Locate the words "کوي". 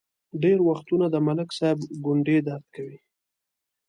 2.75-2.97